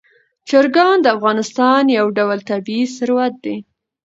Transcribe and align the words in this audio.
چرګان 0.49 0.97
د 1.01 1.07
افغانستان 1.17 1.83
یو 1.97 2.07
ډول 2.17 2.39
طبعي 2.49 2.81
ثروت 2.97 3.33
دی. 3.45 3.57